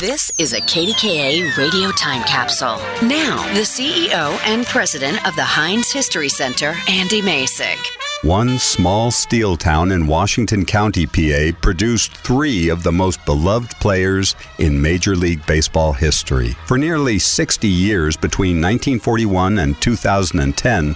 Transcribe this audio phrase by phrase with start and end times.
[0.00, 2.76] This is a KDKA radio time capsule.
[3.08, 7.78] Now, the CEO and president of the Heinz History Center, Andy Masich.
[8.22, 14.36] One small steel town in Washington County, PA, produced three of the most beloved players
[14.58, 16.50] in Major League Baseball history.
[16.66, 20.94] For nearly 60 years between 1941 and 2010,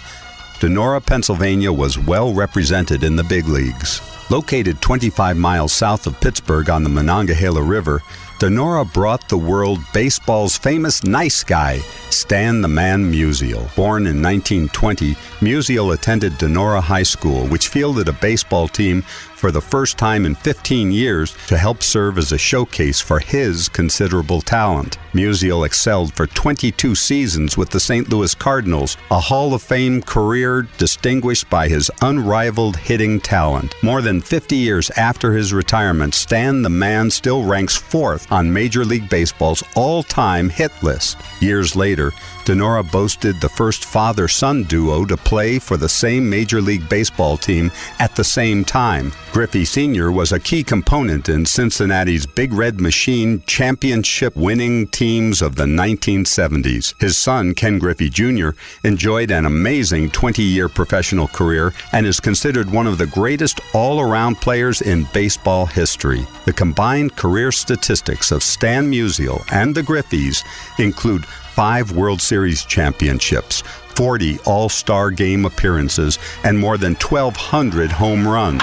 [0.59, 4.03] Donora, Pennsylvania was well represented in the big leagues.
[4.31, 8.03] Located 25 miles south of Pittsburgh on the Monongahela River,
[8.41, 11.79] Donora brought the world baseball's famous nice guy,
[12.13, 13.75] Stan the Man Musial.
[13.75, 19.03] Born in 1920, Musial attended Donora High School, which fielded a baseball team
[19.41, 23.71] for the first time in 15 years to help serve as a showcase for his
[23.71, 24.99] considerable talent.
[25.15, 28.11] Musial excelled for 22 seasons with the St.
[28.11, 33.75] Louis Cardinals, a Hall of Fame career distinguished by his unrivaled hitting talent.
[33.83, 38.85] More than 50 years after his retirement, Stan the Man still ranks fourth on Major
[38.85, 41.17] League Baseball's all time hit list.
[41.41, 42.00] Years later,
[42.45, 47.37] Donora boasted the first father son duo to play for the same Major League Baseball
[47.37, 49.13] team at the same time.
[49.33, 50.11] Griffey Sr.
[50.11, 57.01] was a key component in Cincinnati's Big Red Machine championship winning teams of the 1970s.
[57.01, 58.51] His son, Ken Griffey Jr.,
[58.83, 64.01] enjoyed an amazing 20 year professional career and is considered one of the greatest all
[64.01, 66.27] around players in baseball history.
[66.47, 70.45] The combined career statistics of Stan Musial and the Griffeys
[70.79, 73.63] include five World Series championships,
[73.95, 78.63] 40 All Star game appearances, and more than 1,200 home runs.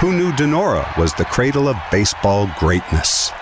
[0.00, 3.32] Who knew Donora was the cradle of baseball greatness?